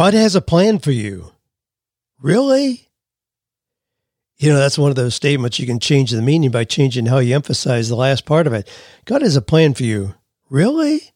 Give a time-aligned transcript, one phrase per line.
[0.00, 1.30] God has a plan for you.
[2.22, 2.88] Really?
[4.38, 7.18] You know, that's one of those statements you can change the meaning by changing how
[7.18, 8.66] you emphasize the last part of it.
[9.04, 10.14] God has a plan for you.
[10.48, 11.12] Really?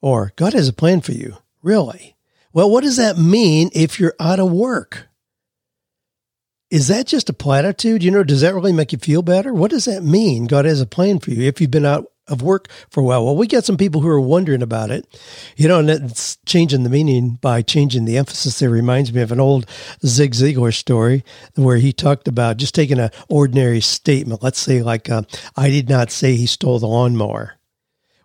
[0.00, 1.36] Or God has a plan for you.
[1.62, 2.16] Really?
[2.54, 5.08] Well, what does that mean if you're out of work?
[6.70, 8.02] Is that just a platitude?
[8.02, 9.52] You know, does that really make you feel better?
[9.52, 10.46] What does that mean?
[10.46, 13.24] God has a plan for you if you've been out of work for a while.
[13.24, 15.06] Well, we got some people who are wondering about it,
[15.56, 18.60] you know, and it's changing the meaning by changing the emphasis.
[18.60, 19.66] It reminds me of an old
[20.04, 21.24] Zig Ziglar story
[21.54, 24.42] where he talked about just taking an ordinary statement.
[24.42, 25.22] Let's say, like, uh,
[25.56, 27.54] I did not say he stole the lawnmower.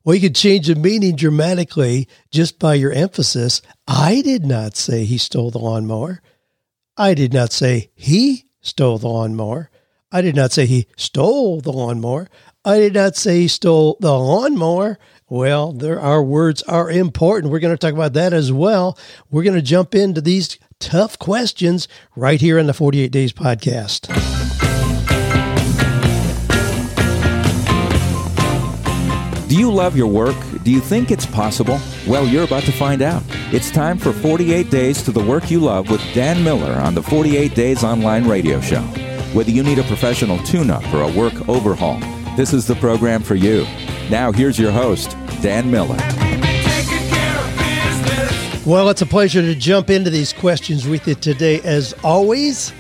[0.04, 3.62] Well, you could change the meaning dramatically just by your emphasis.
[3.88, 6.22] I did not say he stole the lawnmower.
[6.98, 9.70] I did not say he stole the lawnmower.
[10.12, 12.28] I did not say he stole the lawnmower.
[12.64, 15.00] I did not say he stole the lawnmower.
[15.28, 17.52] Well, there our words are important.
[17.52, 19.00] We're going to talk about that as well.
[19.32, 24.08] We're going to jump into these tough questions right here in the 48 Days podcast.
[29.48, 30.38] Do you love your work?
[30.64, 31.80] Do you think it's possible?
[32.08, 33.24] Well, you're about to find out.
[33.52, 37.02] It's time for 48 Days to the Work You Love with Dan Miller on the
[37.02, 38.82] 48 Days Online Radio Show.
[39.34, 42.00] Whether you need a professional tune up or a work overhaul,
[42.42, 43.68] this is the program for you.
[44.10, 45.96] Now, here's your host, Dan Miller.
[48.66, 52.74] Well, it's a pleasure to jump into these questions with you today, as always.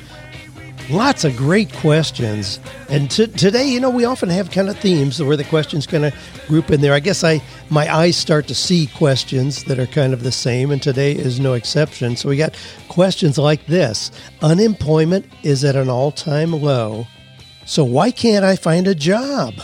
[0.89, 2.59] Lots of great questions.
[2.89, 6.05] And t- today, you know, we often have kind of themes where the questions kind
[6.05, 6.13] of
[6.47, 6.95] group in there.
[6.95, 10.71] I guess I my eyes start to see questions that are kind of the same,
[10.71, 12.15] and today is no exception.
[12.15, 14.09] So we got questions like this
[14.41, 17.05] Unemployment is at an all time low.
[17.65, 19.55] So why can't I find a job?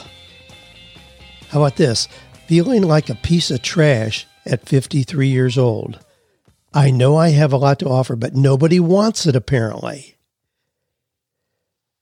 [1.49, 2.07] How about this?
[2.47, 5.99] Feeling like a piece of trash at 53 years old.
[6.73, 10.15] I know I have a lot to offer, but nobody wants it apparently.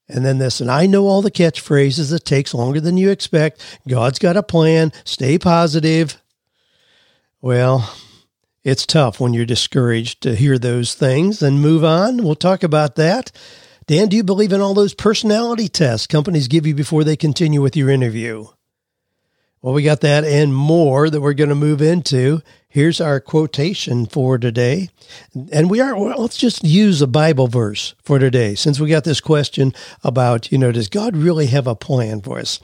[0.07, 2.13] And then this, and I know all the catchphrases.
[2.13, 3.63] It takes longer than you expect.
[3.87, 4.91] God's got a plan.
[5.03, 6.21] Stay positive.
[7.41, 7.91] Well,
[8.63, 12.23] it's tough when you're discouraged to hear those things and move on.
[12.23, 13.31] We'll talk about that.
[13.87, 17.61] Dan, do you believe in all those personality tests companies give you before they continue
[17.61, 18.47] with your interview?
[19.65, 22.43] Well, we got that and more that we're going to move into.
[22.69, 24.89] Here's our quotation for today.
[25.51, 29.05] And we are, well, let's just use a Bible verse for today, since we got
[29.05, 29.73] this question
[30.03, 32.59] about, you know, does God really have a plan for us?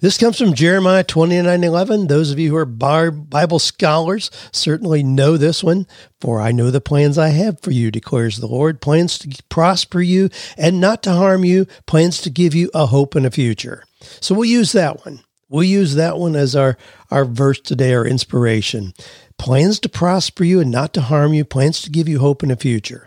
[0.00, 2.06] This comes from Jeremiah 29 11.
[2.06, 2.64] Those of you who are
[3.10, 5.86] Bible scholars certainly know this one.
[6.22, 10.00] For I know the plans I have for you, declares the Lord plans to prosper
[10.00, 13.84] you and not to harm you, plans to give you a hope and a future.
[14.22, 15.20] So we'll use that one.
[15.48, 16.76] We'll use that one as our,
[17.10, 18.94] our verse today, our inspiration.
[19.38, 22.48] Plans to prosper you and not to harm you, plans to give you hope in
[22.48, 23.06] the future.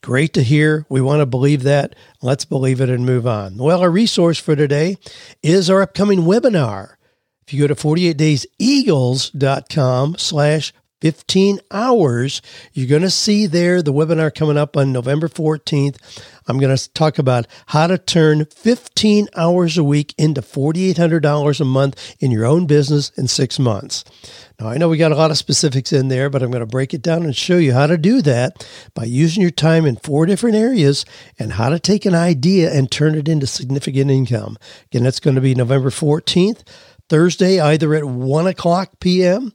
[0.00, 0.86] Great to hear.
[0.88, 1.96] We want to believe that.
[2.22, 3.56] Let's believe it and move on.
[3.56, 4.98] Well, our resource for today
[5.42, 6.94] is our upcoming webinar.
[7.46, 12.40] If you go to 48dayseagles.com slash 15 hours.
[12.72, 15.96] You're going to see there the webinar coming up on November 14th.
[16.48, 21.64] I'm going to talk about how to turn 15 hours a week into $4,800 a
[21.64, 24.04] month in your own business in six months.
[24.58, 26.66] Now, I know we got a lot of specifics in there, but I'm going to
[26.66, 29.96] break it down and show you how to do that by using your time in
[29.96, 31.04] four different areas
[31.38, 34.56] and how to take an idea and turn it into significant income.
[34.86, 36.66] Again, that's going to be November 14th,
[37.08, 39.52] Thursday, either at 1 o'clock p.m.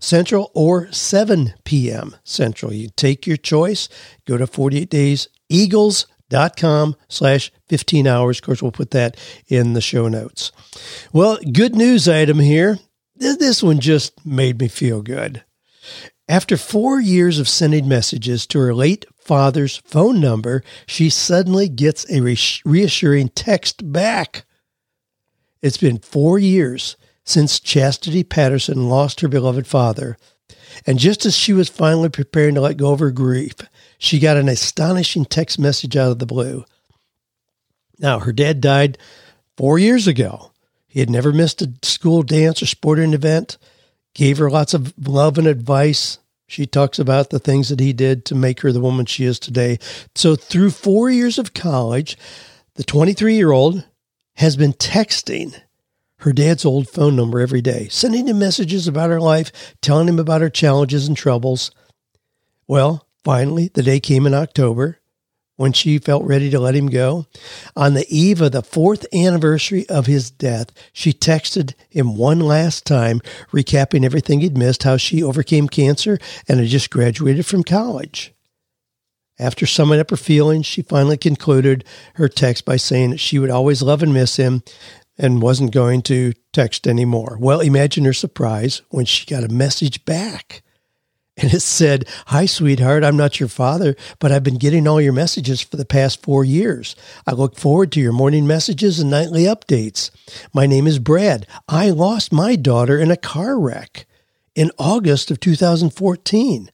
[0.00, 2.16] Central or 7 p.m.
[2.24, 2.72] Central.
[2.72, 3.88] You take your choice.
[4.26, 8.38] Go to 48 Days Eagles.com slash 15 hours.
[8.38, 9.16] Of course, we'll put that
[9.48, 10.52] in the show notes.
[11.12, 12.78] Well, good news item here.
[13.16, 15.44] This one just made me feel good.
[16.28, 22.10] After four years of sending messages to her late father's phone number, she suddenly gets
[22.10, 22.22] a
[22.64, 24.46] reassuring text back.
[25.60, 30.16] It's been four years since Chastity Patterson lost her beloved father.
[30.86, 33.54] And just as she was finally preparing to let go of her grief,
[33.98, 36.64] she got an astonishing text message out of the blue.
[37.98, 38.98] Now, her dad died
[39.56, 40.50] four years ago.
[40.86, 43.56] He had never missed a school dance or sporting event,
[44.14, 46.18] gave her lots of love and advice.
[46.46, 49.38] She talks about the things that he did to make her the woman she is
[49.38, 49.78] today.
[50.14, 52.18] So, through four years of college,
[52.74, 53.84] the 23 year old
[54.36, 55.54] has been texting
[56.24, 60.18] her dad's old phone number every day, sending him messages about her life, telling him
[60.18, 61.70] about her challenges and troubles.
[62.66, 64.98] Well, finally, the day came in October.
[65.56, 67.26] when she felt ready to let him go.
[67.76, 72.84] On the eve of the fourth anniversary of his death, she texted him one last
[72.84, 73.20] time,
[73.52, 76.18] recapping everything he'd missed, how she overcame cancer
[76.48, 78.34] and had just graduated from college.
[79.38, 81.84] After summing up her feelings, she finally concluded
[82.14, 84.64] her text by saying that she would always love and miss him
[85.18, 87.36] and wasn't going to text anymore.
[87.40, 90.62] Well, imagine her surprise when she got a message back.
[91.36, 93.02] And it said, Hi, sweetheart.
[93.02, 96.44] I'm not your father, but I've been getting all your messages for the past four
[96.44, 96.94] years.
[97.26, 100.10] I look forward to your morning messages and nightly updates.
[100.52, 101.46] My name is Brad.
[101.68, 104.06] I lost my daughter in a car wreck
[104.54, 106.70] in August of 2014.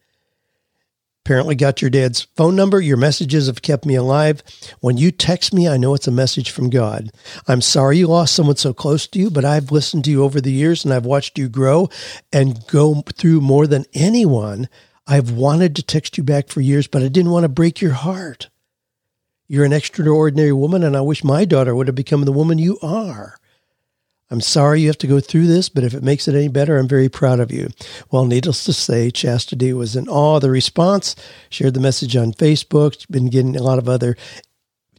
[1.31, 2.81] Apparently, got your dad's phone number.
[2.81, 4.43] Your messages have kept me alive.
[4.81, 7.13] When you text me, I know it's a message from God.
[7.47, 10.41] I'm sorry you lost someone so close to you, but I've listened to you over
[10.41, 11.89] the years and I've watched you grow
[12.33, 14.69] and go through more than anyone.
[15.07, 17.93] I've wanted to text you back for years, but I didn't want to break your
[17.93, 18.51] heart.
[19.47, 22.77] You're an extraordinary woman, and I wish my daughter would have become the woman you
[22.83, 23.37] are.
[24.31, 26.79] I'm sorry you have to go through this, but if it makes it any better,
[26.79, 27.69] I'm very proud of you.
[28.11, 31.17] Well, needless to say, Chastity was in awe of the response,
[31.49, 34.17] shared the message on Facebook, She's been getting a lot of other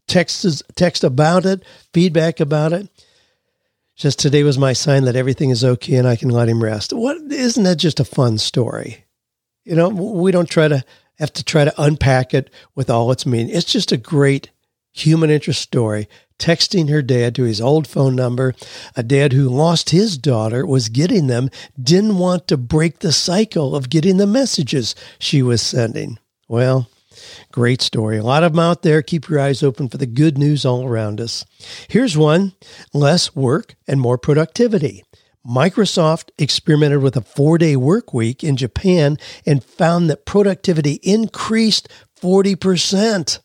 [0.08, 1.64] texts, text about it,
[1.94, 2.90] feedback about it.
[3.96, 6.92] Just today was my sign that everything is okay and I can let him rest.
[6.92, 9.06] What isn't that just a fun story?
[9.64, 10.84] You know, we don't try to
[11.20, 13.56] have to try to unpack it with all its meaning.
[13.56, 14.50] It's just a great
[14.92, 16.08] human interest story
[16.42, 18.54] texting her dad to his old phone number.
[18.96, 21.50] A dad who lost his daughter was getting them,
[21.82, 26.18] didn't want to break the cycle of getting the messages she was sending.
[26.48, 26.90] Well,
[27.52, 28.18] great story.
[28.18, 29.04] A lot of them out there.
[29.04, 31.46] Keep your eyes open for the good news all around us.
[31.88, 32.54] Here's one
[32.92, 35.04] less work and more productivity.
[35.48, 41.88] Microsoft experimented with a four day work week in Japan and found that productivity increased
[42.20, 43.40] 40%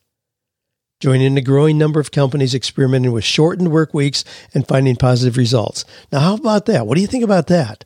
[1.01, 5.85] joining the growing number of companies experimenting with shortened work weeks and finding positive results.
[6.11, 6.87] Now, how about that?
[6.87, 7.85] What do you think about that?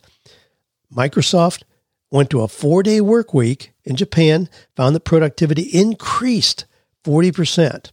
[0.94, 1.62] Microsoft
[2.10, 6.66] went to a four day work week in Japan, found that productivity increased
[7.04, 7.90] 40%.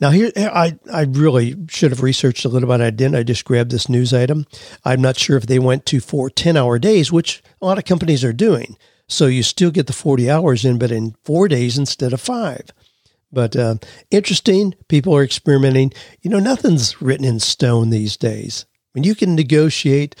[0.00, 2.80] Now, here, I, I really should have researched a little bit.
[2.80, 3.14] I didn't.
[3.14, 4.46] I just grabbed this news item.
[4.84, 7.84] I'm not sure if they went to four 10 hour days, which a lot of
[7.84, 8.76] companies are doing.
[9.08, 12.72] So you still get the 40 hours in, but in four days instead of five.
[13.32, 13.76] But uh,
[14.10, 15.92] interesting, people are experimenting.
[16.20, 18.66] You know, nothing's written in stone these days.
[18.70, 20.14] I mean, you can negotiate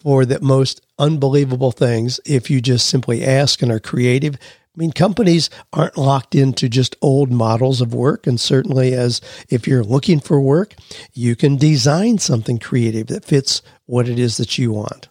[0.00, 4.36] for the most unbelievable things if you just simply ask and are creative.
[4.36, 8.26] I mean, companies aren't locked into just old models of work.
[8.26, 10.74] And certainly, as if you're looking for work,
[11.12, 15.08] you can design something creative that fits what it is that you want.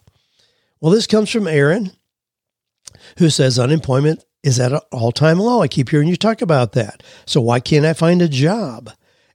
[0.80, 1.92] Well, this comes from Aaron,
[3.18, 5.62] who says unemployment is at an all time low.
[5.62, 7.02] I keep hearing you talk about that.
[7.26, 8.90] So why can't I find a job?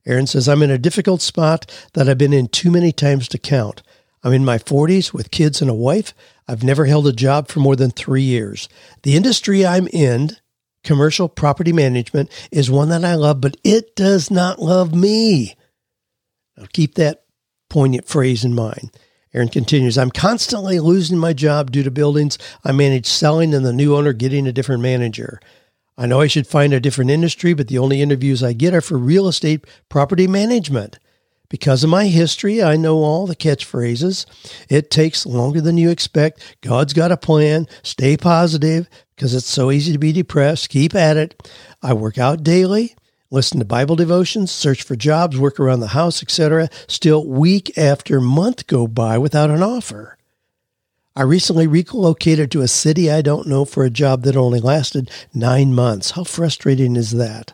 [0.05, 3.37] Aaron says, I'm in a difficult spot that I've been in too many times to
[3.37, 3.81] count.
[4.23, 6.13] I'm in my 40s with kids and a wife.
[6.47, 8.69] I've never held a job for more than three years.
[9.03, 10.31] The industry I'm in,
[10.83, 15.55] commercial property management, is one that I love, but it does not love me.
[16.55, 17.23] Now keep that
[17.69, 18.91] poignant phrase in mind.
[19.33, 23.73] Aaron continues, I'm constantly losing my job due to buildings I manage selling and the
[23.73, 25.39] new owner getting a different manager.
[25.97, 28.81] I know I should find a different industry, but the only interviews I get are
[28.81, 30.97] for real estate property management.
[31.49, 34.25] Because of my history, I know all the catchphrases.
[34.69, 36.57] It takes longer than you expect.
[36.61, 37.67] God's got a plan.
[37.83, 40.69] Stay positive because it's so easy to be depressed.
[40.69, 41.51] Keep at it.
[41.81, 42.95] I work out daily
[43.31, 46.69] listen to Bible devotions, search for jobs, work around the house, etc.
[46.87, 50.17] Still, week after month go by without an offer.
[51.15, 55.11] I recently relocated to a city I don't know for a job that only lasted
[55.33, 56.11] nine months.
[56.11, 57.53] How frustrating is that?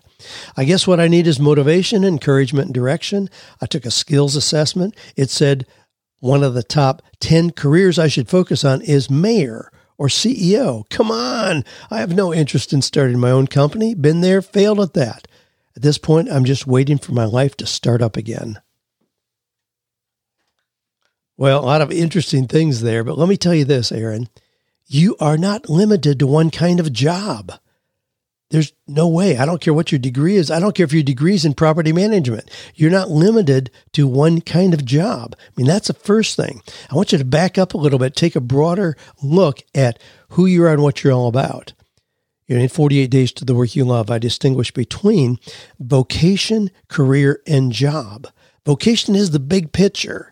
[0.56, 3.30] I guess what I need is motivation, encouragement, and direction.
[3.62, 4.96] I took a skills assessment.
[5.16, 5.66] It said
[6.20, 10.88] one of the top 10 careers I should focus on is mayor or CEO.
[10.90, 11.64] Come on.
[11.90, 13.96] I have no interest in starting my own company.
[13.96, 15.28] Been there, failed at that.
[15.76, 18.62] At this point, I'm just waiting for my life to start up again.
[21.38, 24.30] Well, a lot of interesting things there, but let me tell you this, Aaron.
[24.88, 27.52] You are not limited to one kind of job.
[28.52, 29.38] There's no way.
[29.38, 30.52] I don't care what your degree is.
[30.52, 32.50] I don't care if your degree is in property management.
[32.76, 35.36] You're not limited to one kind of job.
[35.40, 36.62] I mean, that's the first thing.
[36.90, 40.46] I want you to back up a little bit, take a broader look at who
[40.46, 41.74] you are and what you're all about.
[42.48, 45.40] You know, in 48 Days to the Work You Love, I distinguish between
[45.80, 48.28] vocation, career, and job.
[48.66, 50.32] Vocation is the big picture.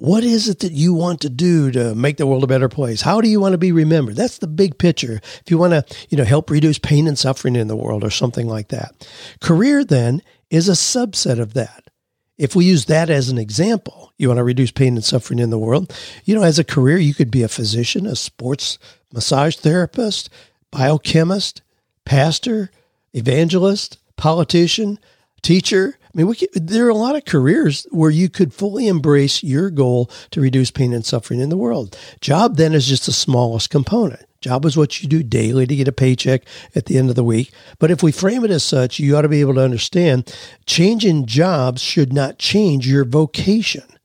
[0.00, 3.02] what is it that you want to do to make the world a better place?
[3.02, 4.14] How do you want to be remembered?
[4.14, 5.20] That's the big picture.
[5.40, 8.10] If you want to, you know, help reduce pain and suffering in the world or
[8.10, 9.08] something like that.
[9.40, 11.90] Career then is a subset of that.
[12.36, 15.50] If we use that as an example, you want to reduce pain and suffering in
[15.50, 15.92] the world.
[16.24, 18.78] You know, as a career, you could be a physician, a sports
[19.12, 20.30] massage therapist,
[20.70, 21.62] biochemist,
[22.04, 22.70] pastor,
[23.12, 24.98] evangelist, politician,
[25.42, 25.98] teacher.
[26.02, 29.42] I mean, we could, there are a lot of careers where you could fully embrace
[29.42, 31.96] your goal to reduce pain and suffering in the world.
[32.20, 34.24] Job then is just the smallest component.
[34.40, 36.42] Job is what you do daily to get a paycheck
[36.74, 37.52] at the end of the week.
[37.78, 40.32] But if we frame it as such, you ought to be able to understand
[40.64, 43.84] changing jobs should not change your vocation.
[43.90, 43.96] I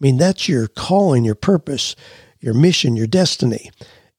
[0.00, 1.94] mean, that's your calling, your purpose,
[2.40, 3.70] your mission, your destiny.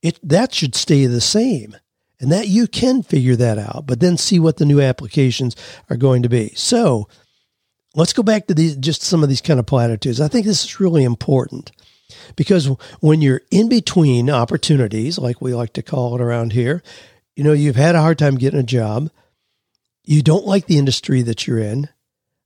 [0.02, 1.76] It that should stay the same
[2.20, 5.56] and that you can figure that out, but then see what the new applications
[5.90, 6.54] are going to be.
[6.56, 7.08] So
[7.96, 10.20] let's go back to these, just some of these kind of platitudes.
[10.20, 11.72] I think this is really important
[12.36, 12.66] because
[13.00, 16.84] when you're in between opportunities, like we like to call it around here,
[17.36, 19.10] you know, you've had a hard time getting a job,
[20.04, 21.88] you don't like the industry that you're in.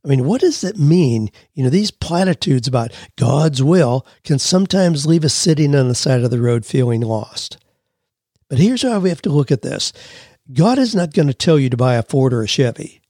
[0.03, 1.29] I mean, what does it mean?
[1.53, 6.23] You know, these platitudes about God's will can sometimes leave us sitting on the side
[6.23, 7.57] of the road feeling lost.
[8.49, 9.93] But here's how we have to look at this
[10.51, 13.01] God is not going to tell you to buy a Ford or a Chevy.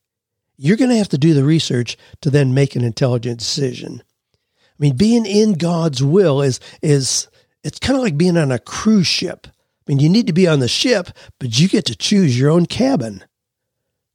[0.56, 4.04] You're going to have to do the research to then make an intelligent decision.
[4.04, 7.28] I mean, being in God's will is is
[7.64, 9.48] it's kind of like being on a cruise ship.
[9.48, 9.52] I
[9.88, 11.10] mean, you need to be on the ship,
[11.40, 13.24] but you get to choose your own cabin.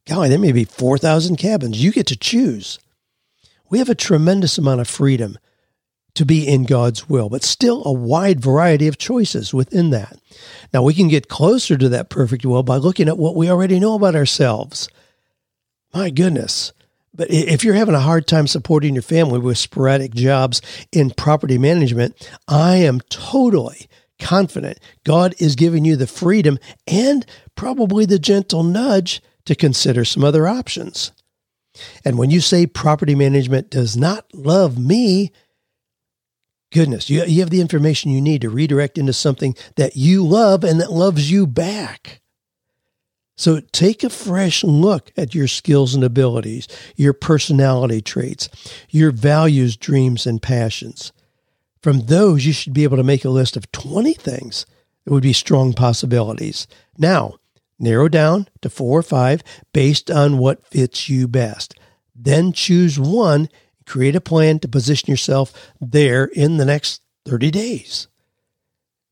[0.09, 1.83] Golly, there may be 4,000 cabins.
[1.83, 2.79] You get to choose.
[3.69, 5.37] We have a tremendous amount of freedom
[6.15, 10.17] to be in God's will, but still a wide variety of choices within that.
[10.73, 13.79] Now, we can get closer to that perfect will by looking at what we already
[13.79, 14.89] know about ourselves.
[15.93, 16.73] My goodness.
[17.13, 20.59] But if you're having a hard time supporting your family with sporadic jobs
[20.91, 23.87] in property management, I am totally
[24.19, 30.23] confident God is giving you the freedom and probably the gentle nudge to consider some
[30.23, 31.11] other options.
[32.05, 35.31] And when you say property management does not love me,
[36.71, 40.63] goodness, you, you have the information you need to redirect into something that you love
[40.63, 42.21] and that loves you back.
[43.37, 48.49] So take a fresh look at your skills and abilities, your personality traits,
[48.91, 51.11] your values, dreams, and passions.
[51.81, 54.67] From those, you should be able to make a list of 20 things
[55.05, 56.67] that would be strong possibilities.
[56.99, 57.39] Now,
[57.79, 59.43] narrow down to four or five
[59.73, 61.75] based on what fits you best.
[62.15, 63.49] Then choose one
[63.89, 68.07] create a plan to position yourself there in the next 30 days.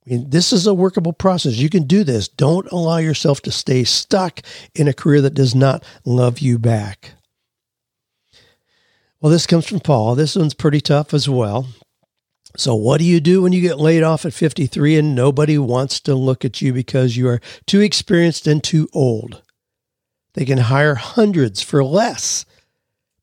[0.06, 1.58] I mean, this is a workable process.
[1.58, 2.30] You can do this.
[2.30, 4.42] Don't allow yourself to stay stuck
[4.74, 7.14] in a career that does not love you back.
[9.20, 10.16] Well, this comes from Paula.
[10.16, 11.68] This one's pretty tough as well.
[12.58, 16.00] So, what do you do when you get laid off at 53 and nobody wants
[16.02, 19.42] to look at you because you are too experienced and too old?
[20.34, 22.46] They can hire hundreds for less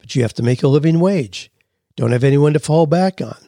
[0.04, 1.50] but you have to make a living wage.
[1.96, 3.38] Don't have anyone to fall back on.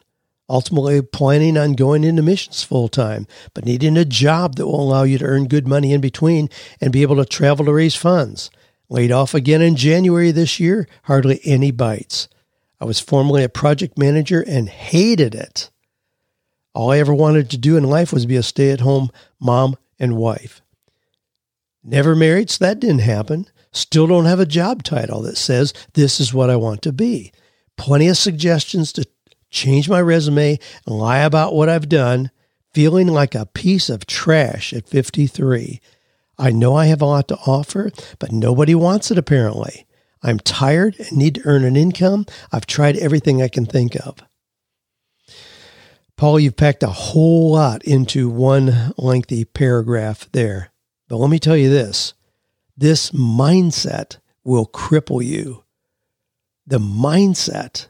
[0.49, 5.03] Ultimately, planning on going into missions full time, but needing a job that will allow
[5.03, 6.49] you to earn good money in between
[6.81, 8.49] and be able to travel to raise funds.
[8.89, 12.27] Laid off again in January this year, hardly any bites.
[12.81, 15.69] I was formerly a project manager and hated it.
[16.77, 19.77] All I ever wanted to do in life was be a stay at home mom
[19.97, 20.61] and wife.
[21.83, 23.47] Never married, so that didn't happen.
[23.71, 27.31] Still don't have a job title that says this is what I want to be.
[27.77, 29.07] Plenty of suggestions to
[29.49, 32.29] change my resume and lie about what I've done,
[32.75, 35.81] feeling like a piece of trash at 53.
[36.37, 39.87] I know I have a lot to offer, but nobody wants it apparently.
[40.21, 42.27] I'm tired and need to earn an income.
[42.51, 44.19] I've tried everything I can think of.
[46.17, 50.71] Paula, you've packed a whole lot into one lengthy paragraph there.
[51.07, 52.15] But let me tell you this
[52.75, 55.63] this mindset will cripple you.
[56.65, 57.87] The mindset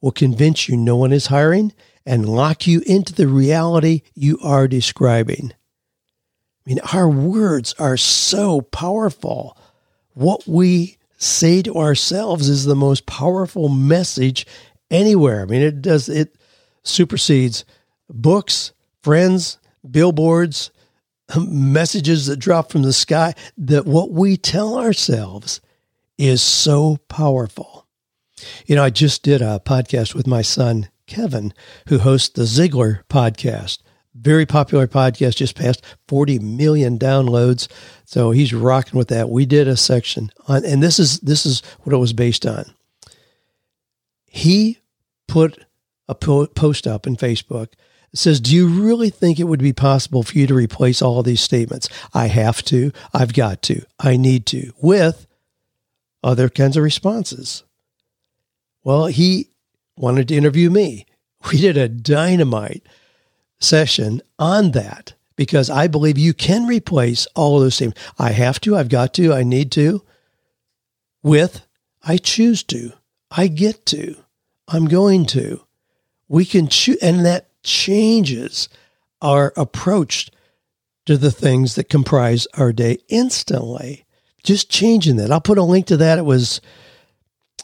[0.00, 1.72] will convince you no one is hiring
[2.06, 5.52] and lock you into the reality you are describing.
[5.52, 9.58] I mean, our words are so powerful.
[10.12, 14.46] What we say to ourselves is the most powerful message
[14.90, 15.42] anywhere.
[15.42, 16.36] I mean, it does, it
[16.84, 17.64] supersedes
[18.08, 18.72] books,
[19.02, 20.70] friends, billboards,
[21.36, 25.60] messages that drop from the sky, that what we tell ourselves
[26.18, 27.86] is so powerful.
[28.66, 31.52] You know, I just did a podcast with my son, Kevin,
[31.88, 33.78] who hosts the Ziglar podcast.
[34.14, 37.68] Very popular podcast, just passed 40 million downloads.
[38.04, 39.28] So he's rocking with that.
[39.28, 42.64] We did a section on, and this is this is what it was based on.
[44.26, 44.78] He
[45.26, 45.64] put
[46.08, 47.68] a post up in Facebook.
[48.12, 51.40] Says, Do you really think it would be possible for you to replace all these
[51.40, 51.88] statements?
[52.12, 55.26] I have to, I've got to, I need to, with
[56.22, 57.64] other kinds of responses.
[58.84, 59.50] Well, he
[59.96, 61.06] wanted to interview me.
[61.52, 62.86] We did a dynamite
[63.60, 67.92] session on that because I believe you can replace all of those things.
[68.18, 70.02] I have to, I've got to, I need to,
[71.22, 71.66] with
[72.02, 72.92] I choose to,
[73.30, 74.16] I get to,
[74.68, 75.63] I'm going to.
[76.34, 78.68] We can choose, and that changes
[79.22, 80.32] our approach
[81.06, 84.04] to the things that comprise our day instantly.
[84.42, 85.30] Just changing that.
[85.30, 86.18] I'll put a link to that.
[86.18, 86.60] It was,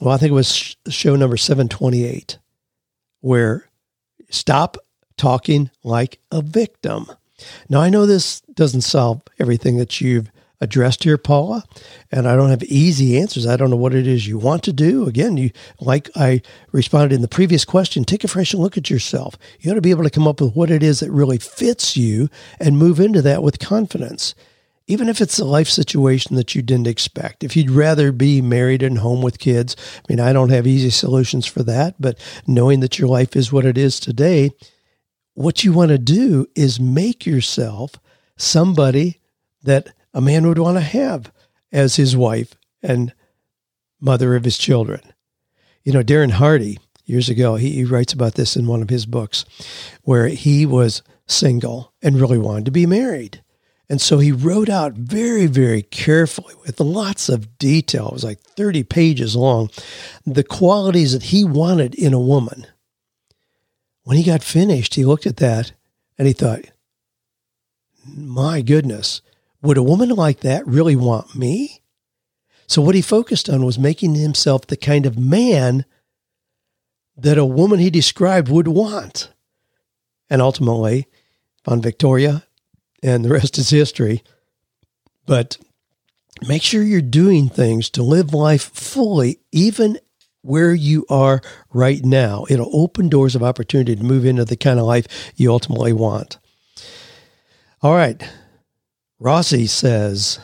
[0.01, 2.39] well, I think it was show number 728,
[3.23, 3.69] where
[4.29, 4.77] stop
[5.17, 7.07] talking like a victim.
[7.69, 11.65] Now, I know this doesn't solve everything that you've addressed here, Paula,
[12.13, 13.47] and I don't have easy answers.
[13.47, 15.07] I don't know what it is you want to do.
[15.07, 15.51] Again, you
[15.81, 19.37] like I responded in the previous question, take a fresh look at yourself.
[19.61, 21.97] You got to be able to come up with what it is that really fits
[21.97, 24.35] you and move into that with confidence.
[24.87, 27.45] Even if it's a life situation that you didn't expect.
[27.45, 30.91] If you'd rather be married and home with kids, I mean, I don't have easy
[30.91, 34.51] solutions for that, but knowing that your life is what it is today,
[35.35, 37.95] what you want to do is make yourself
[38.37, 39.21] somebody
[39.63, 41.33] that a man would want to have
[41.73, 43.13] as his wife and
[44.01, 45.01] mother of his children.
[45.85, 49.07] You know, Darren Hardy, years ago, he, he writes about this in one of his
[49.07, 49.45] books,
[50.03, 53.43] where he was single and really wanted to be married.
[53.89, 58.41] And so he wrote out very, very carefully with lots of detail, it was like
[58.41, 59.69] 30 pages long,
[60.25, 62.67] the qualities that he wanted in a woman.
[64.05, 65.73] When he got finished, he looked at that
[66.17, 66.67] and he thought,
[68.07, 69.23] my goodness,
[69.63, 71.83] would a woman like that really want me?
[72.67, 75.85] So, what he focused on was making himself the kind of man
[77.17, 79.31] that a woman he described would want.
[80.31, 81.09] And ultimately,
[81.65, 82.45] found Victoria,
[83.03, 84.23] and the rest is history.
[85.27, 85.59] But
[86.47, 89.99] make sure you're doing things to live life fully, even
[90.43, 92.47] where you are right now.
[92.49, 96.39] It'll open doors of opportunity to move into the kind of life you ultimately want.
[97.83, 98.23] All right.
[99.21, 100.41] Rossi says,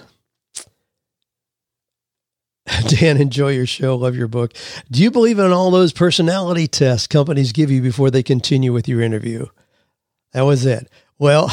[2.89, 3.97] Dan, enjoy your show.
[3.97, 4.53] Love your book.
[4.91, 8.87] Do you believe in all those personality tests companies give you before they continue with
[8.87, 9.47] your interview?
[10.33, 10.89] That was it.
[11.19, 11.51] Well,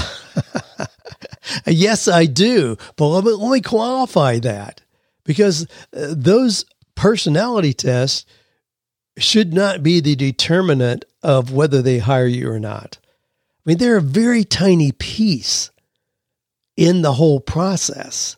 [1.65, 2.77] yes, I do.
[2.97, 4.81] But let me, let me qualify that
[5.23, 8.25] because uh, those personality tests
[9.17, 12.97] should not be the determinant of whether they hire you or not.
[13.03, 15.71] I mean, they're a very tiny piece
[16.75, 18.37] in the whole process.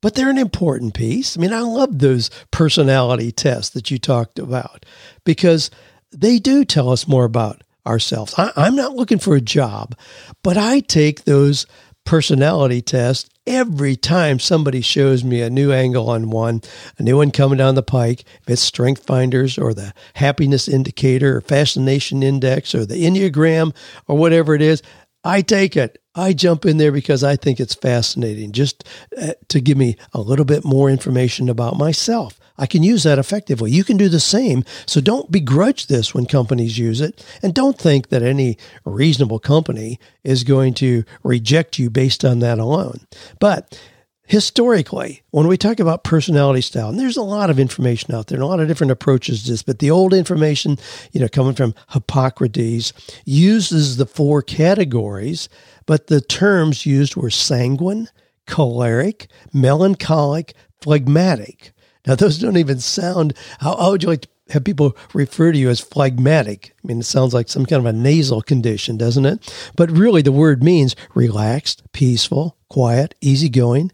[0.00, 1.36] But they're an important piece.
[1.36, 4.86] I mean, I love those personality tests that you talked about
[5.24, 5.70] because
[6.12, 8.34] they do tell us more about ourselves.
[8.36, 9.96] I, am not looking for a job,
[10.42, 11.66] but I take those
[12.04, 16.60] personality tests every time somebody shows me a new angle on one,
[16.98, 21.38] a new one coming down the pike, if it's Strength Finders or the Happiness Indicator
[21.38, 23.74] or Fascination Index or the Enneagram
[24.06, 24.82] or whatever it is,
[25.24, 26.00] I take it.
[26.14, 28.84] I jump in there because I think it's fascinating just
[29.20, 32.40] uh, to give me a little bit more information about myself.
[32.58, 33.70] I can use that effectively.
[33.70, 34.64] You can do the same.
[34.84, 37.24] So don't begrudge this when companies use it.
[37.40, 42.58] And don't think that any reasonable company is going to reject you based on that
[42.58, 43.06] alone.
[43.38, 43.80] But
[44.28, 48.36] historically, when we talk about personality style, and there's a lot of information out there
[48.36, 50.78] and a lot of different approaches to this, but the old information,
[51.12, 52.92] you know, coming from Hippocrates,
[53.24, 55.48] uses the four categories,
[55.86, 58.08] but the terms used were sanguine,
[58.46, 61.72] choleric, melancholic, phlegmatic.
[62.06, 65.58] Now, those don't even sound, how, how would you like to have people refer to
[65.58, 66.74] you as phlegmatic.
[66.82, 69.70] I mean, it sounds like some kind of a nasal condition, doesn't it?
[69.76, 73.92] But really, the word means relaxed, peaceful, quiet, easygoing,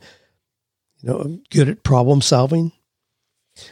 [1.05, 2.73] you know, good at problem solving.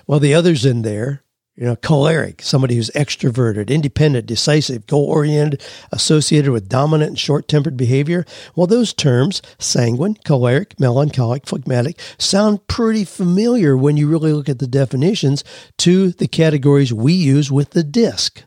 [0.07, 1.25] Well, the others in there,
[1.57, 7.49] you know, choleric, somebody who's extroverted, independent, decisive, goal oriented, associated with dominant and short
[7.49, 8.27] tempered behavior.
[8.55, 14.59] Well, those terms, sanguine, choleric, melancholic, phlegmatic, sound pretty familiar when you really look at
[14.59, 15.42] the definitions
[15.79, 18.45] to the categories we use with the DISC.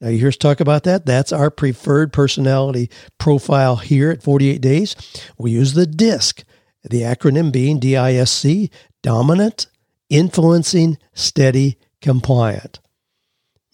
[0.00, 1.06] Now, you hear us talk about that.
[1.06, 4.96] That's our preferred personality profile here at 48 Days.
[5.38, 6.44] We use the DISC
[6.84, 8.70] the acronym being DISC,
[9.02, 9.66] dominant,
[10.10, 12.80] influencing, steady, compliant.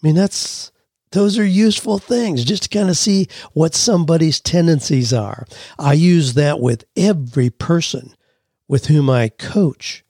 [0.01, 0.71] I mean, that's
[1.11, 5.45] those are useful things just to kind of see what somebody's tendencies are.
[5.77, 8.15] I use that with every person
[8.67, 10.05] with whom I coach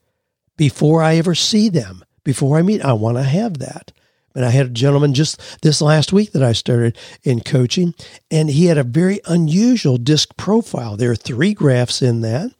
[0.58, 2.84] before I ever see them, before I meet.
[2.84, 3.92] I want to have that
[4.34, 7.94] And I had a gentleman just this last week that I started in coaching,
[8.30, 10.96] and he had a very unusual disc profile.
[10.96, 12.52] There are three graphs in that,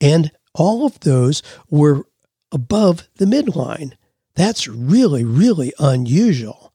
[0.00, 2.04] and all of those were
[2.52, 3.92] above the midline.
[4.34, 6.72] That's really, really unusual.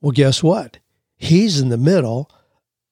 [0.00, 0.78] Well, guess what?
[1.16, 2.30] He's in the middle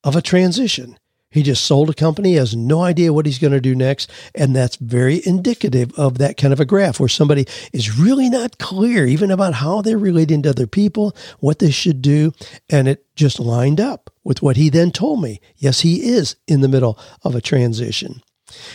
[0.02, 0.98] of a transition.
[1.30, 4.10] He just sold a company, has no idea what he's going to do next.
[4.34, 8.58] And that's very indicative of that kind of a graph where somebody is really not
[8.58, 12.32] clear even about how they're relating to other people, what they should do.
[12.70, 15.40] And it just lined up with what he then told me.
[15.56, 18.22] Yes, he is in the middle of a transition.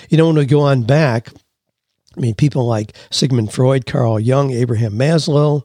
[0.10, 1.30] You know, when we go on back,
[2.16, 5.64] I mean, people like Sigmund Freud, Carl Jung, Abraham Maslow,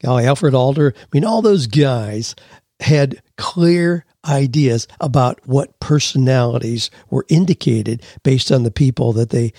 [0.00, 2.36] Guy Alfred Adler, I mean, all those guys
[2.80, 9.52] had clear ideas about what personalities were indicated based on the people that they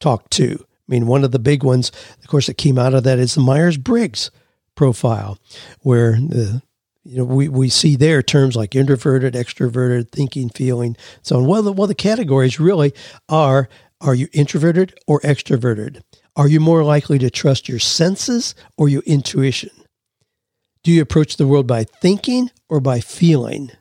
[0.00, 0.58] talked to.
[0.60, 3.34] I mean, one of the big ones, of course, that came out of that is
[3.34, 4.30] the Myers Briggs
[4.74, 5.38] profile,
[5.80, 6.62] where the
[7.04, 11.46] you know, we, we see there terms like introverted, extroverted, thinking, feeling, so on.
[11.46, 12.92] Well, the, well, the categories really
[13.30, 13.68] are
[14.00, 16.02] are you introverted or extroverted?
[16.36, 19.70] Are you more likely to trust your senses or your intuition?
[20.84, 23.72] Do you approach the world by thinking or by feeling?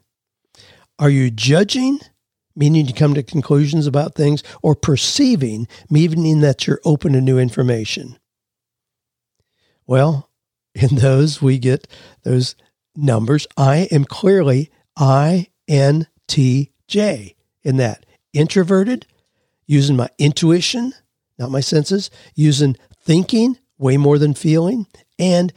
[0.99, 1.99] Are you judging,
[2.55, 7.37] meaning you come to conclusions about things, or perceiving, meaning that you're open to new
[7.37, 8.17] information?
[9.85, 10.29] Well,
[10.75, 11.87] in those, we get
[12.23, 12.55] those
[12.95, 13.47] numbers.
[13.57, 16.07] I am clearly INTJ
[17.63, 18.05] in that.
[18.33, 19.05] Introverted,
[19.65, 20.93] using my intuition,
[21.39, 25.53] not my senses, using thinking way more than feeling, and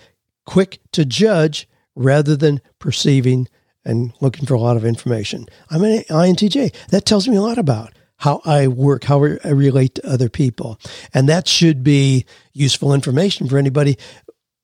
[0.46, 3.48] quick to judge rather than perceiving
[3.84, 5.46] and looking for a lot of information.
[5.70, 6.74] I'm an INTJ.
[6.88, 10.78] That tells me a lot about how I work, how I relate to other people.
[11.14, 13.96] And that should be useful information for anybody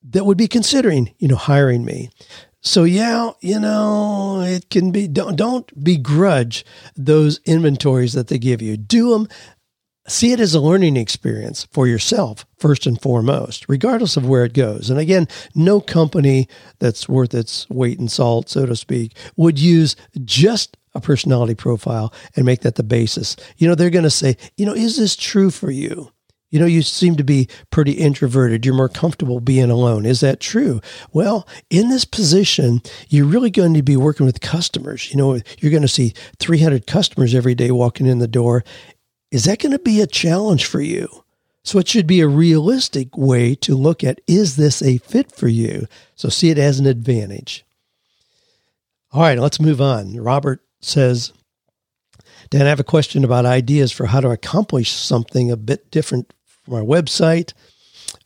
[0.09, 2.09] that would be considering, you know, hiring me.
[2.61, 8.61] So yeah, you know, it can be don't don't begrudge those inventories that they give
[8.61, 8.77] you.
[8.77, 9.27] Do them
[10.07, 14.53] see it as a learning experience for yourself first and foremost regardless of where it
[14.53, 16.47] goes and again no company
[16.79, 22.13] that's worth its weight in salt so to speak would use just a personality profile
[22.35, 25.15] and make that the basis you know they're going to say you know is this
[25.15, 26.11] true for you
[26.49, 28.65] you know, you seem to be pretty introverted.
[28.65, 30.05] You're more comfortable being alone.
[30.05, 30.79] Is that true?
[31.11, 35.11] Well, in this position, you're really going to be working with customers.
[35.11, 38.63] You know, you're going to see 300 customers every day walking in the door.
[39.31, 41.23] Is that going to be a challenge for you?
[41.63, 45.49] So it should be a realistic way to look at is this a fit for
[45.49, 45.85] you?
[46.15, 47.65] So see it as an advantage.
[49.11, 50.15] All right, let's move on.
[50.15, 51.33] Robert says,
[52.49, 56.33] Dan, I have a question about ideas for how to accomplish something a bit different
[56.45, 57.53] from our website.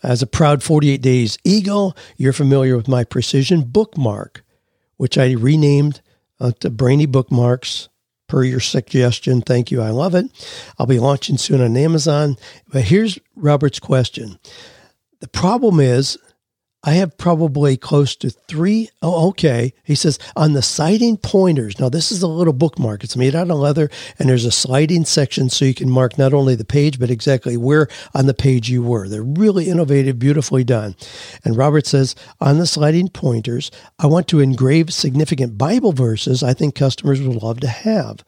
[0.04, 4.44] As a proud 48 Days Eagle, you're familiar with my precision bookmark,
[4.98, 6.02] which I renamed
[6.40, 7.90] uh, to Brainy Bookmarks
[8.32, 9.42] per your suggestion.
[9.42, 9.82] Thank you.
[9.82, 10.26] I love it.
[10.80, 12.38] I'll be launching soon on Amazon.
[12.70, 14.40] But here's Robert's question.
[15.20, 16.18] The problem is
[16.84, 18.90] I have probably close to three.
[19.04, 19.74] Oh, okay.
[19.84, 21.80] He says on the sliding pointers.
[21.80, 23.04] Now, this is a little bookmark.
[23.04, 26.34] It's made out of leather, and there's a sliding section so you can mark not
[26.34, 29.08] only the page, but exactly where on the page you were.
[29.08, 30.96] They're really innovative, beautifully done.
[31.46, 36.56] And Robert says on the sliding pointers, I want to engrave significant Bible verses I
[36.56, 38.24] think customers would love to have.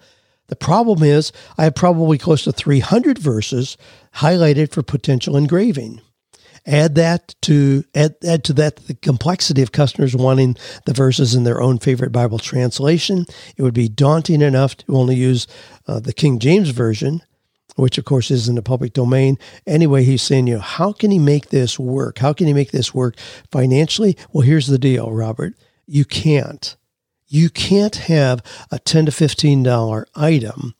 [0.48, 3.78] The problem is, I have probably close to 300 verses
[4.18, 6.02] highlighted for potential engraving.
[6.66, 11.44] Add that to add, add to that the complexity of customers wanting the verses in
[11.44, 13.26] their own favorite Bible translation.
[13.58, 15.46] It would be daunting enough to only use
[15.88, 17.22] uh, the King James version,
[17.76, 19.38] which of course is in the public domain.
[19.68, 22.20] Anyway, he's saying, you know, how can he make this work?
[22.20, 23.18] How can he make this work
[23.52, 24.18] financially?
[24.32, 25.56] Well, here's the deal, Robert.
[25.86, 26.78] You can't.
[27.28, 30.76] You can't have a 10 to $15 item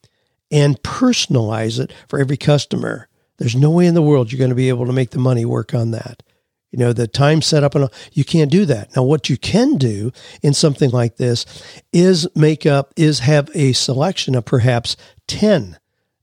[0.50, 3.10] and personalize it for every customer.
[3.44, 5.44] There's no way in the world you're going to be able to make the money
[5.44, 6.24] work on that.
[6.72, 8.96] You know, the time set up and all, you can't do that.
[8.96, 11.46] Now, what you can do in something like this
[11.92, 14.96] is make up, is have a selection of perhaps
[15.28, 15.78] 10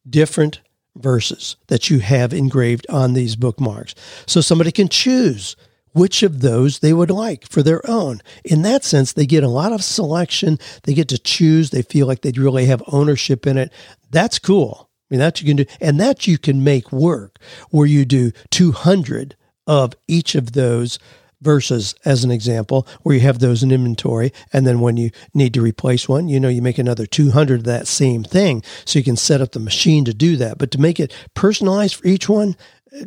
[0.08, 0.62] different
[0.96, 3.94] verses that you have engraved on these bookmarks.
[4.26, 5.56] So somebody can choose
[5.92, 8.22] which of those they would like for their own.
[8.46, 10.58] In that sense, they get a lot of selection.
[10.84, 11.68] They get to choose.
[11.68, 13.70] They feel like they really have ownership in it.
[14.10, 14.89] That's cool.
[15.10, 17.36] I mean, that you can do, and that you can make work
[17.70, 20.98] where you do 200 of each of those
[21.42, 24.32] verses as an example, where you have those in inventory.
[24.52, 27.64] And then when you need to replace one, you know, you make another 200 of
[27.64, 28.62] that same thing.
[28.84, 30.58] So you can set up the machine to do that.
[30.58, 32.56] But to make it personalized for each one,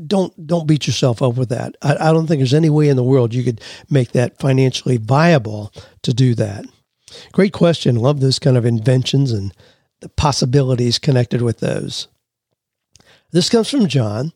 [0.08, 1.76] don't don't beat yourself up with that.
[1.82, 4.98] I, I don't think there's any way in the world you could make that financially
[4.98, 6.66] viable to do that.
[7.34, 7.98] Great question.
[7.98, 9.54] Love those kind of inventions and
[10.04, 12.10] the possibilities connected with those.
[13.32, 14.34] This comes from John.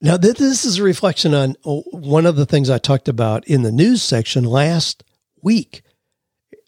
[0.00, 3.62] Now, this is a reflection on uh, one of the things I talked about in
[3.62, 5.02] the news section last
[5.42, 5.82] week.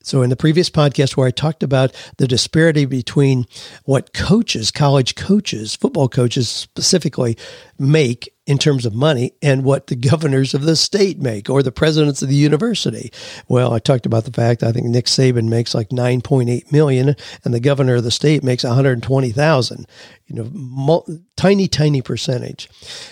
[0.02, 3.46] So, in the previous podcast, where I talked about the disparity between
[3.84, 7.36] what coaches, college coaches, football coaches specifically,
[7.78, 11.70] make in terms of money and what the governors of the state make or the
[11.70, 13.12] presidents of the university.
[13.46, 17.52] Well, I talked about the fact I think Nick Saban makes like 9.8 million and
[17.52, 19.86] the governor of the state makes 120,000.
[20.28, 21.04] You know,
[21.36, 22.70] tiny, tiny percentage.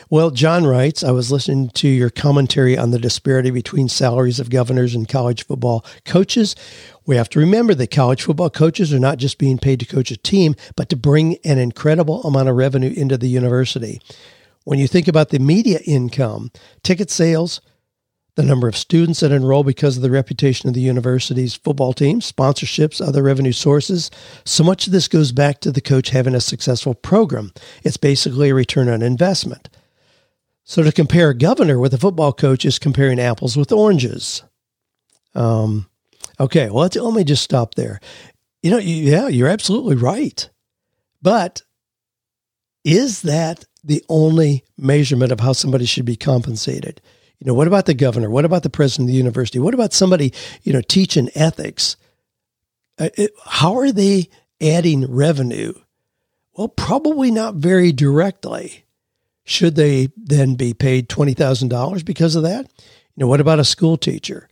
[0.09, 4.49] Well, John writes, I was listening to your commentary on the disparity between salaries of
[4.49, 6.57] governors and college football coaches.
[7.05, 10.11] We have to remember that college football coaches are not just being paid to coach
[10.11, 14.01] a team, but to bring an incredible amount of revenue into the university.
[14.67, 16.51] When you think about the media income,
[16.83, 17.61] ticket sales,
[18.35, 22.19] the number of students that enroll because of the reputation of the university's football team,
[22.19, 24.11] sponsorships, other revenue sources.
[24.45, 27.53] So much of this goes back to the coach having a successful program.
[27.85, 29.69] It's basically a return on investment.
[30.65, 34.43] So to compare a governor with a football coach is comparing apples with oranges.
[35.37, 35.89] Um,
[36.41, 38.01] okay, well, let me just stop there.
[38.65, 40.51] You know, yeah, you're absolutely right.
[41.23, 41.63] But
[42.83, 47.01] is that the only measurement of how somebody should be compensated.
[47.38, 48.29] You know, what about the governor?
[48.29, 49.59] What about the president of the university?
[49.59, 51.96] What about somebody, you know, teaching ethics?
[52.99, 54.29] Uh, it, how are they
[54.61, 55.72] adding revenue?
[56.55, 58.85] Well, probably not very directly.
[59.44, 62.66] Should they then be paid $20,000 because of that?
[63.14, 64.49] You know, what about a school teacher?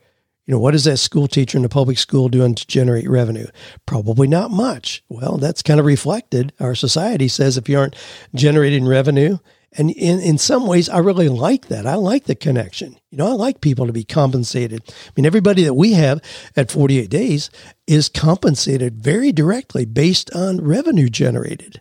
[0.46, 3.46] You know, what is that school teacher in a public school doing to generate revenue?
[3.86, 5.02] Probably not much.
[5.08, 6.52] Well, that's kind of reflected.
[6.60, 7.96] Our society says if you aren't
[8.34, 9.38] generating revenue,
[9.76, 11.86] and in, in some ways, I really like that.
[11.86, 12.96] I like the connection.
[13.10, 14.82] You know, I like people to be compensated.
[14.88, 16.20] I mean, everybody that we have
[16.56, 17.50] at 48 days
[17.86, 21.80] is compensated very directly based on revenue generated.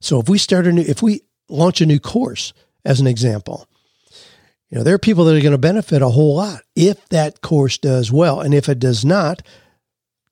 [0.00, 2.52] So if we start a new, if we launch a new course,
[2.84, 3.66] as an example,
[4.74, 7.42] you know, there are people that are going to benefit a whole lot if that
[7.42, 8.40] course does well.
[8.40, 9.40] And if it does not,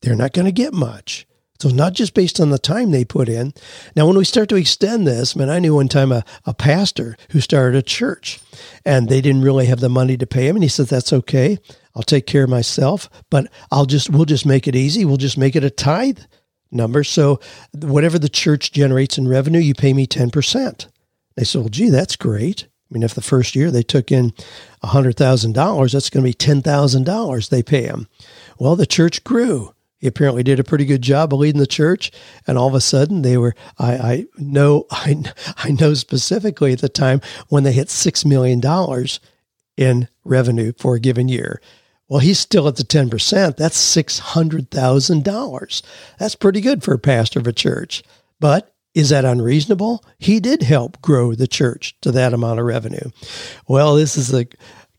[0.00, 1.28] they're not going to get much.
[1.60, 3.54] So not just based on the time they put in.
[3.94, 7.16] Now, when we start to extend this, man, I knew one time a, a pastor
[7.30, 8.40] who started a church
[8.84, 10.56] and they didn't really have the money to pay him.
[10.56, 11.56] And he said, that's okay.
[11.94, 15.04] I'll take care of myself, but I'll just, we'll just make it easy.
[15.04, 16.18] We'll just make it a tithe
[16.72, 17.04] number.
[17.04, 17.38] So
[17.74, 20.88] whatever the church generates in revenue, you pay me 10%.
[21.36, 22.66] They said, well, gee, that's great.
[22.92, 24.34] I mean, if the first year they took in
[24.84, 28.06] $100,000, that's going to be $10,000 they pay him.
[28.58, 29.74] Well, the church grew.
[29.96, 32.10] He apparently did a pretty good job of leading the church,
[32.46, 33.54] and all of a sudden they were.
[33.78, 34.86] I, I know.
[34.90, 35.22] I,
[35.56, 39.20] I know specifically at the time when they hit six million dollars
[39.76, 41.62] in revenue for a given year.
[42.08, 43.56] Well, he's still at the ten percent.
[43.56, 45.84] That's six hundred thousand dollars.
[46.18, 48.02] That's pretty good for a pastor of a church.
[48.40, 50.04] But is that unreasonable?
[50.18, 53.10] He did help grow the church to that amount of revenue.
[53.66, 54.46] Well, this is a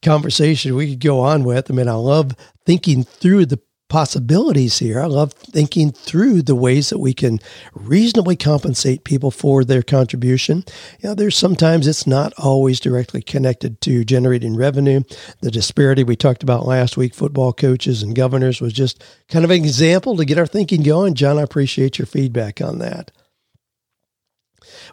[0.02, 1.70] conversation we could go on with.
[1.70, 3.60] I mean, I love thinking through the
[3.94, 5.00] possibilities here.
[5.00, 7.40] I love thinking through the ways that we can
[7.76, 10.64] reasonably compensate people for their contribution.
[11.00, 15.02] You know, there's sometimes it's not always directly connected to generating revenue.
[15.42, 19.52] The disparity we talked about last week, football coaches and governors, was just kind of
[19.52, 21.14] an example to get our thinking going.
[21.14, 23.12] John, I appreciate your feedback on that.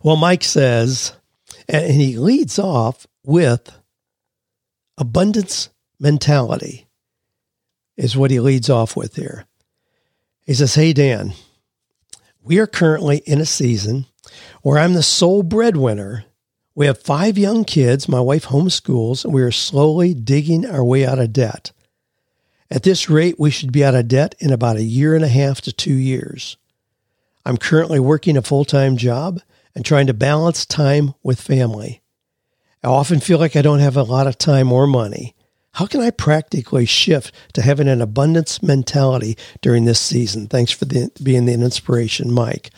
[0.03, 1.13] Well, Mike says,
[1.69, 3.71] and he leads off with
[4.99, 6.87] abundance mentality,
[7.97, 9.47] is what he leads off with here.
[10.47, 11.33] He says, Hey, Dan,
[12.43, 14.07] we are currently in a season
[14.63, 16.25] where I'm the sole breadwinner.
[16.75, 18.09] We have five young kids.
[18.09, 21.73] My wife homeschools, and we are slowly digging our way out of debt.
[22.71, 25.29] At this rate, we should be out of debt in about a year and a
[25.29, 26.57] half to two years.
[27.45, 29.41] I'm currently working a full time job
[29.75, 32.03] and trying to balance time with family.
[32.83, 35.35] I often feel like I don't have a lot of time or money.
[35.73, 40.49] How can I practically shift to having an abundance mentality during this season?
[40.49, 42.71] Thanks for the, being the inspiration, Mike.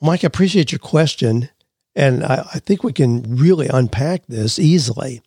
[0.00, 1.50] Mike, I appreciate your question.
[1.94, 5.22] And I, I think we can really unpack this easily.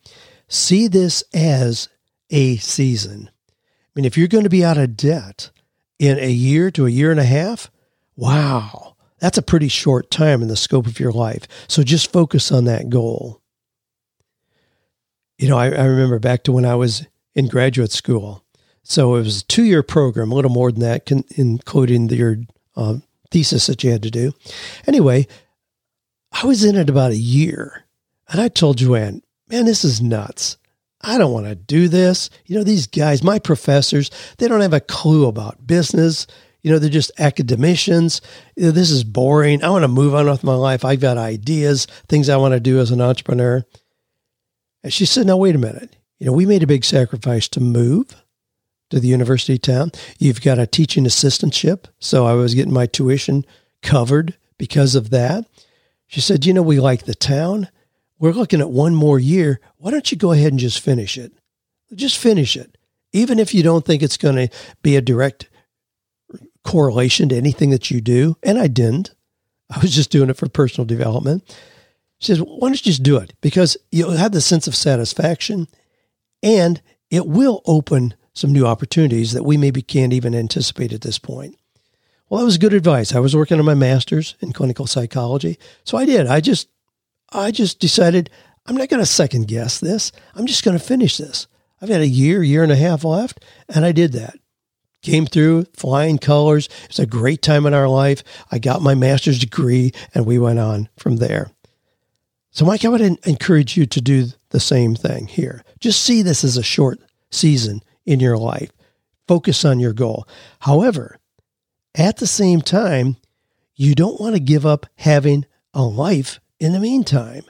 [0.48, 1.88] See this as
[2.30, 3.30] a season.
[3.30, 5.50] I mean, if you're going to be out of debt
[5.98, 7.70] in a year to a year and a half,
[8.16, 8.91] wow
[9.22, 11.46] that's a pretty short time in the scope of your life.
[11.68, 13.40] So just focus on that goal.
[15.38, 18.44] You know, I, I remember back to when I was in graduate school.
[18.82, 22.16] So it was a two year program, a little more than that, con- including the,
[22.16, 22.36] your
[22.74, 22.96] uh,
[23.30, 24.32] thesis that you had to do.
[24.88, 25.28] Anyway,
[26.32, 27.84] I was in it about a year.
[28.28, 30.56] And I told Joanne, man, this is nuts.
[31.00, 32.28] I don't want to do this.
[32.46, 36.26] You know, these guys, my professors, they don't have a clue about business.
[36.62, 38.20] You know, they're just academicians.
[38.56, 39.64] This is boring.
[39.64, 40.84] I want to move on with my life.
[40.84, 43.64] I've got ideas, things I want to do as an entrepreneur.
[44.84, 45.96] And she said, now, wait a minute.
[46.18, 48.14] You know, we made a big sacrifice to move
[48.90, 49.90] to the university town.
[50.18, 51.86] You've got a teaching assistantship.
[51.98, 53.44] So I was getting my tuition
[53.82, 55.46] covered because of that.
[56.06, 57.68] She said, you know, we like the town.
[58.18, 59.60] We're looking at one more year.
[59.78, 61.32] Why don't you go ahead and just finish it?
[61.92, 62.78] Just finish it.
[63.12, 64.48] Even if you don't think it's going to
[64.82, 65.48] be a direct
[66.64, 68.36] correlation to anything that you do.
[68.42, 69.14] And I didn't.
[69.70, 71.42] I was just doing it for personal development.
[72.18, 73.34] She says, why don't you just do it?
[73.40, 75.66] Because you'll have the sense of satisfaction
[76.42, 81.18] and it will open some new opportunities that we maybe can't even anticipate at this
[81.18, 81.56] point.
[82.28, 83.14] Well, that was good advice.
[83.14, 85.58] I was working on my master's in clinical psychology.
[85.84, 86.26] So I did.
[86.26, 86.68] I just
[87.30, 88.30] I just decided
[88.66, 90.12] I'm not going to second guess this.
[90.34, 91.46] I'm just going to finish this.
[91.80, 94.36] I've had a year, year and a half left, and I did that.
[95.02, 96.68] Came through flying colors.
[96.84, 98.22] It's a great time in our life.
[98.50, 101.50] I got my master's degree, and we went on from there.
[102.52, 105.64] So, Mike, I would encourage you to do the same thing here.
[105.80, 108.70] Just see this as a short season in your life.
[109.26, 110.28] Focus on your goal.
[110.60, 111.18] However,
[111.94, 113.16] at the same time,
[113.74, 117.42] you don't want to give up having a life in the meantime.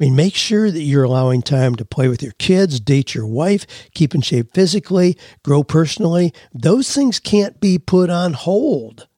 [0.00, 3.26] I mean, make sure that you're allowing time to play with your kids, date your
[3.26, 6.32] wife, keep in shape physically, grow personally.
[6.54, 9.08] Those things can't be put on hold.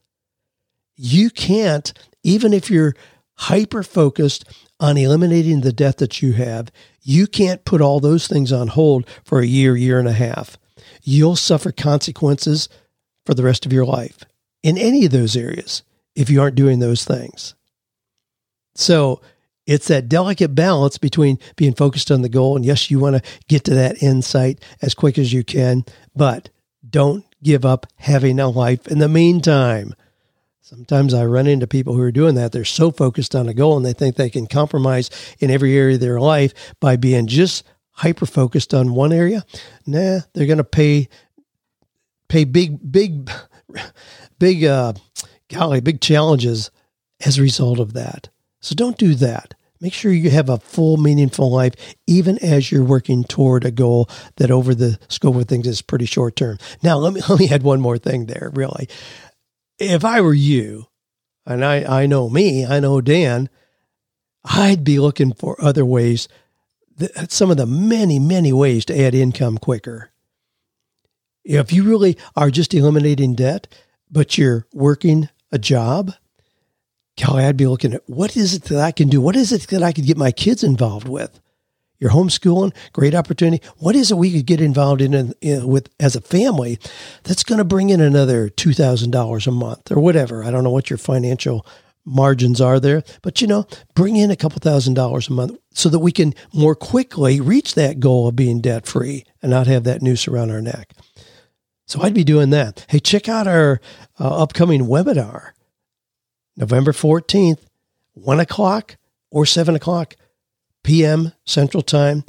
[0.97, 1.92] You can't,
[2.25, 2.95] even if you're
[3.35, 4.45] hyper focused
[4.81, 9.09] on eliminating the debt that you have, you can't put all those things on hold
[9.25, 10.59] for a year, year and a half.
[11.05, 12.68] You'll suffer consequences
[13.25, 14.25] for the rest of your life
[14.64, 15.85] in any of those areas
[16.16, 17.55] if you aren't doing those things.
[18.75, 19.21] So
[19.66, 22.57] it's that delicate balance between being focused on the goal.
[22.57, 26.51] And yes, you want to get to that insight as quick as you can, but
[26.88, 29.94] don't give up having a life in the meantime.
[30.61, 32.53] Sometimes I run into people who are doing that.
[32.53, 35.94] They're so focused on a goal and they think they can compromise in every area
[35.96, 39.44] of their life by being just hyper focused on one area.
[39.87, 41.09] Nah, they're going to pay
[42.29, 43.31] pay big big
[44.38, 44.94] big uh
[45.48, 46.70] golly, big challenges
[47.25, 48.29] as a result of that.
[48.62, 49.55] So don't do that.
[49.81, 51.75] Make sure you have a full, meaningful life,
[52.07, 56.07] even as you're working toward a goal that over the scope of things is pretty
[56.07, 56.59] short term.
[56.83, 58.88] Now, let me, let me add one more thing there, really
[59.83, 60.87] if I were you,
[61.44, 63.48] and I, I know me, I know Dan,
[64.44, 66.29] I'd be looking for other ways,
[66.96, 70.11] That, some of the many, many ways to add income quicker.
[71.44, 73.66] If you really are just eliminating debt,
[74.11, 76.12] but you're working a job,
[77.16, 79.20] Kelly, I'd be looking at what is it that I can do?
[79.20, 81.40] What is it that I could get my kids involved with?
[81.98, 83.64] You're homeschooling, great opportunity.
[83.77, 86.81] What is it we could get involved in, in with as a family
[87.22, 90.42] that's going to bring in another two thousand dollars a month or whatever?
[90.42, 91.64] I don't know what your financial
[92.05, 95.88] margins are there, but you know, bring in a couple thousand dollars a month so
[95.90, 99.85] that we can more quickly reach that goal of being debt free and not have
[99.85, 100.92] that noose around our neck.
[101.87, 102.85] So I'd be doing that.
[102.88, 103.81] Hey, check out our
[104.18, 105.51] uh, upcoming webinar,
[106.56, 107.64] November 14th,
[108.14, 108.96] 1 o'clock
[109.30, 110.16] or 7 o'clock
[110.82, 111.32] p.m.
[111.44, 112.24] Central Time.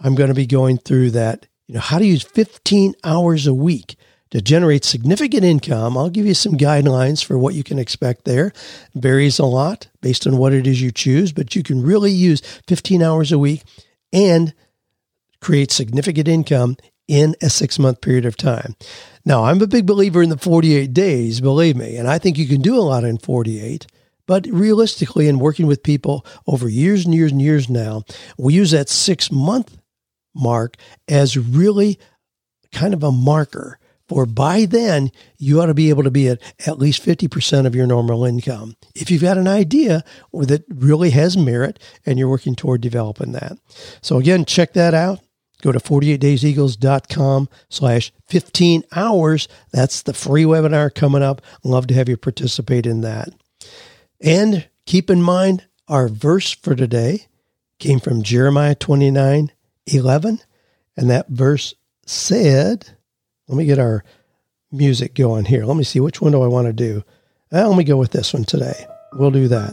[0.00, 3.54] I'm going to be going through that, you know, how to use 15 hours a
[3.54, 3.96] week
[4.30, 5.96] to generate significant income.
[5.96, 8.48] I'll give you some guidelines for what you can expect there.
[8.48, 8.54] It
[8.94, 12.40] varies a lot based on what it is you choose, but you can really use
[12.66, 13.62] 15 hours a week
[14.12, 14.54] and
[15.40, 16.76] create significant income
[17.08, 18.76] in a six month period of time.
[19.24, 22.46] Now, I'm a big believer in the 48 days, believe me, and I think you
[22.46, 23.86] can do a lot in 48.
[24.26, 28.04] But realistically, in working with people over years and years and years now,
[28.36, 29.78] we use that six month
[30.34, 30.76] mark
[31.08, 31.98] as really
[32.70, 36.40] kind of a marker for by then you ought to be able to be at
[36.66, 38.74] at least 50% of your normal income.
[38.94, 43.58] If you've got an idea that really has merit and you're working toward developing that.
[44.00, 45.20] So again, check that out.
[45.62, 49.48] Go to 48dayseagles.com slash 15 hours.
[49.72, 51.42] That's the free webinar coming up.
[51.64, 53.30] Love to have you participate in that.
[54.20, 57.26] And keep in mind, our verse for today
[57.78, 59.52] came from Jeremiah 29
[59.86, 60.40] 11.
[60.96, 61.74] And that verse
[62.06, 62.90] said,
[63.48, 64.04] let me get our
[64.70, 65.64] music going here.
[65.64, 67.02] Let me see which one do I want to do.
[67.50, 68.86] Well, let me go with this one today.
[69.14, 69.72] We'll do that.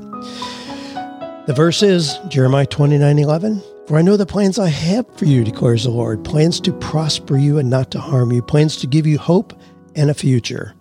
[1.47, 3.74] The verse is Jeremiah 29 11.
[3.87, 7.37] For I know the plans I have for you, declares the Lord plans to prosper
[7.37, 9.53] you and not to harm you, plans to give you hope
[9.95, 10.73] and a future.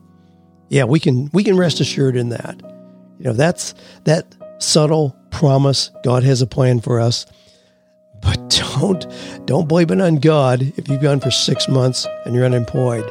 [0.71, 2.61] Yeah, we can we can rest assured in that.
[3.19, 3.75] You know, that's
[4.05, 7.27] that subtle promise God has a plan for us.
[8.23, 8.49] But
[8.79, 9.07] don't
[9.45, 13.05] don't blame it on God if you've gone for six months and you're unemployed.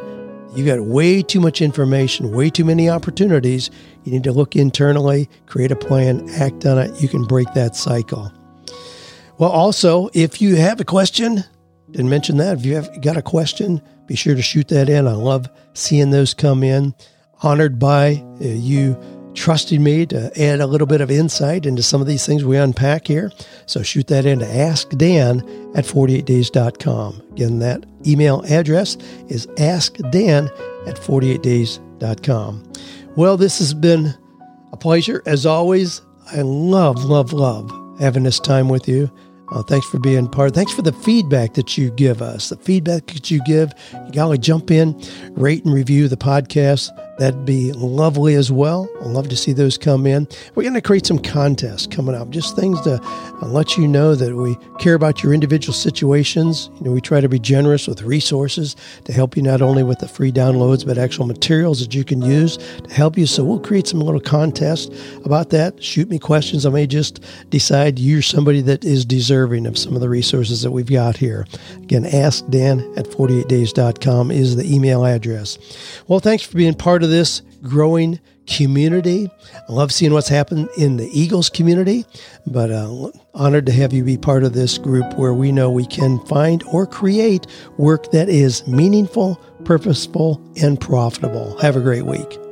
[0.55, 3.69] You got way too much information, way too many opportunities.
[4.05, 6.99] You need to look internally, create a plan, act on it.
[6.99, 8.31] You can break that cycle.
[9.37, 11.43] Well, also, if you have a question,
[11.91, 12.59] didn't mention that.
[12.59, 15.07] If you have got a question, be sure to shoot that in.
[15.07, 16.93] I love seeing those come in.
[17.41, 18.97] Honored by uh, you
[19.33, 22.57] trusting me to add a little bit of insight into some of these things we
[22.57, 23.31] unpack here.
[23.65, 27.23] So shoot that in to askdan at 48days.com.
[27.31, 28.95] Again, that email address
[29.27, 30.47] is askdan
[30.87, 32.63] at 48days.com.
[33.15, 34.13] Well, this has been
[34.71, 35.21] a pleasure.
[35.25, 39.11] As always, I love, love, love having this time with you.
[39.51, 40.53] Uh, thanks for being part.
[40.55, 42.49] Thanks for the feedback that you give us.
[42.49, 43.71] The feedback that you give.
[43.93, 44.99] You gotta jump in,
[45.31, 46.89] rate and review the podcast.
[47.19, 48.89] That'd be lovely as well.
[49.01, 50.27] I'd love to see those come in.
[50.55, 54.15] We're going to create some contests coming up, just things to uh, let you know
[54.15, 56.71] that we care about your individual situations.
[56.79, 59.99] You know, we try to be generous with resources to help you not only with
[59.99, 63.27] the free downloads, but actual materials that you can use to help you.
[63.27, 64.89] So we'll create some little contests
[65.23, 65.83] about that.
[65.83, 66.65] Shoot me questions.
[66.65, 70.71] I may just decide you're somebody that is deserving of some of the resources that
[70.71, 71.45] we've got here.
[71.75, 75.59] Again, ask Dan at 48days.com is the email address.
[76.07, 76.73] Well, thanks for being
[77.03, 79.29] part of this growing community.
[79.67, 82.05] I love seeing what's happened in the Eagles community,
[82.47, 85.85] but uh, honored to have you be part of this group where we know we
[85.85, 87.45] can find or create
[87.77, 89.35] work that is meaningful,
[89.65, 91.57] purposeful, and profitable.
[91.59, 92.42] Have a great week.